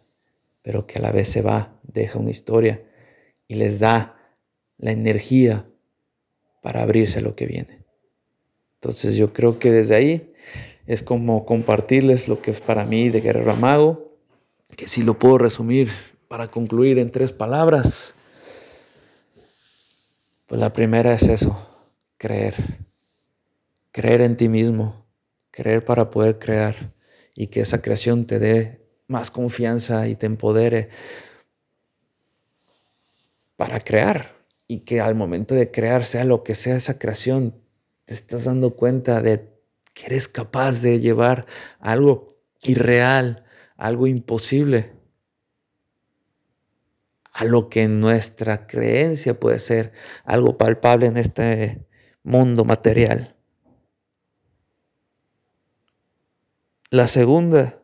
[0.65, 2.83] pero que a la vez se va, deja una historia
[3.47, 4.17] y les da
[4.79, 5.69] la energía
[6.63, 7.84] para abrirse a lo que viene.
[8.85, 10.35] Entonces yo creo que desde ahí
[10.87, 14.15] es como compartirles lo que es para mí de Guerrero Amago,
[14.77, 15.89] que si lo puedo resumir
[16.29, 18.15] para concluir en tres palabras,
[20.45, 21.59] pues la primera es eso,
[22.19, 22.57] creer,
[23.91, 25.07] creer en ti mismo,
[25.51, 26.93] creer para poder crear
[27.35, 30.91] y que esa creación te dé más confianza y te empodere
[33.57, 34.37] para crear
[34.69, 37.64] y que al momento de crear sea lo que sea esa creación,
[38.05, 39.53] te estás dando cuenta de
[39.95, 41.47] que eres capaz de llevar
[41.79, 43.45] algo irreal,
[43.77, 44.93] algo imposible,
[47.33, 49.93] a lo que nuestra creencia puede ser
[50.25, 51.87] algo palpable en este
[52.23, 53.37] mundo material.
[56.91, 57.83] La segunda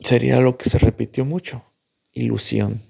[0.00, 1.64] sería lo que se repitió mucho,
[2.12, 2.82] ilusión.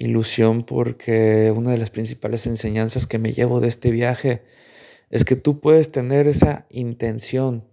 [0.00, 4.44] Ilusión porque una de las principales enseñanzas que me llevo de este viaje
[5.10, 7.68] es que tú puedes tener esa intención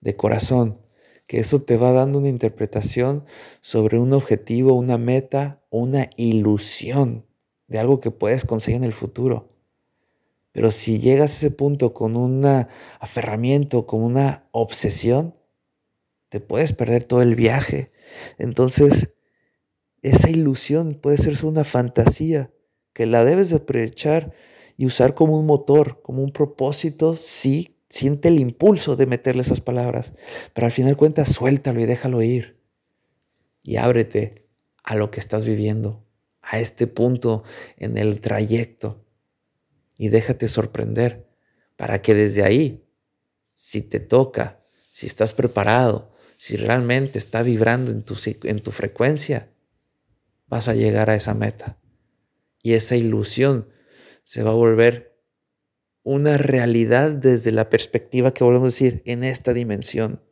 [0.00, 0.80] de corazón,
[1.26, 3.26] que eso te va dando una interpretación
[3.60, 7.26] sobre un objetivo, una meta, una ilusión
[7.68, 9.46] de algo que puedes conseguir en el futuro.
[10.52, 12.46] Pero si llegas a ese punto con un
[12.98, 15.34] aferramiento, con una obsesión,
[16.30, 17.90] te puedes perder todo el viaje.
[18.38, 19.10] Entonces,
[20.02, 22.50] esa ilusión puede ser una fantasía
[22.92, 24.32] que la debes de aprovechar
[24.76, 29.60] y usar como un motor, como un propósito, sí, siente el impulso de meterle esas
[29.60, 30.12] palabras,
[30.54, 32.60] pero al final cuentas suéltalo y déjalo ir.
[33.62, 34.46] Y ábrete
[34.82, 36.04] a lo que estás viviendo,
[36.40, 37.42] a este punto
[37.76, 39.04] en el trayecto
[39.98, 41.26] y déjate sorprender
[41.76, 42.86] para que desde ahí,
[43.46, 49.50] si te toca, si estás preparado, si realmente está vibrando en tu, en tu frecuencia,
[50.46, 51.78] vas a llegar a esa meta.
[52.62, 53.68] Y esa ilusión
[54.24, 55.16] se va a volver
[56.02, 60.22] una realidad desde la perspectiva que volvemos a decir en esta dimensión.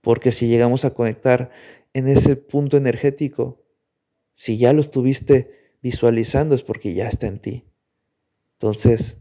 [0.00, 1.50] Porque si llegamos a conectar
[1.92, 3.62] en ese punto energético,
[4.34, 7.64] si ya lo estuviste visualizando es porque ya está en ti.
[8.52, 9.18] Entonces,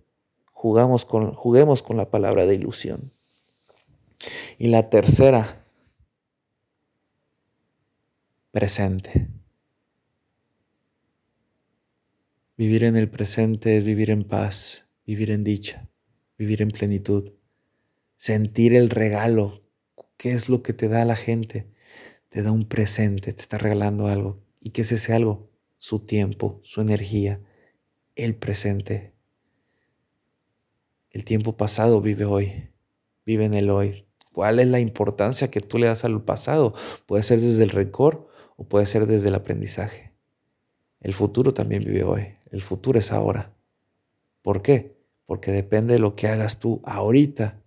[0.52, 3.14] jugamos con, juguemos con la palabra de ilusión.
[4.58, 5.66] Y la tercera
[8.52, 9.35] presente.
[12.58, 15.90] Vivir en el presente es vivir en paz, vivir en dicha,
[16.38, 17.34] vivir en plenitud,
[18.16, 19.60] sentir el regalo.
[20.16, 21.70] ¿Qué es lo que te da la gente?
[22.30, 24.36] Te da un presente, te está regalando algo.
[24.62, 25.52] ¿Y qué es ese algo?
[25.80, 27.42] Su tiempo, su energía,
[28.16, 29.14] el presente.
[31.10, 32.70] El tiempo pasado vive hoy,
[33.26, 34.08] vive en el hoy.
[34.32, 36.74] ¿Cuál es la importancia que tú le das al pasado?
[37.06, 40.05] Puede ser desde el rencor o puede ser desde el aprendizaje.
[41.06, 42.34] El futuro también vive hoy.
[42.50, 43.54] El futuro es ahora.
[44.42, 44.98] ¿Por qué?
[45.28, 47.62] Porque depende de lo que hagas tú ahorita,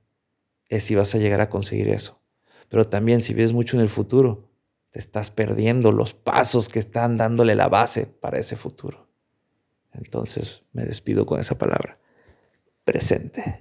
[0.68, 2.20] es si vas a llegar a conseguir eso.
[2.68, 4.50] Pero también si vives mucho en el futuro,
[4.90, 9.08] te estás perdiendo los pasos que están dándole la base para ese futuro.
[9.92, 12.00] Entonces me despido con esa palabra.
[12.82, 13.60] Presente.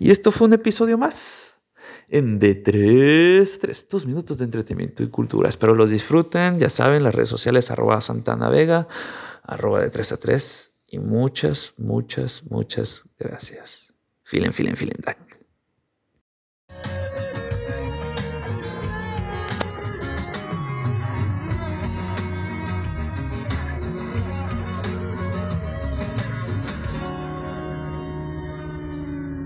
[0.00, 1.61] Y esto fue un episodio más
[2.08, 5.48] en D3, 3, dos minutos de entretenimiento y cultura.
[5.48, 6.58] Espero lo disfruten.
[6.58, 8.86] Ya saben, las redes sociales arroba Santana Vega,
[9.42, 10.72] arroba de 3 a 3.
[10.90, 13.94] Y muchas, muchas, muchas gracias.
[14.22, 14.96] Filen, filen, filen.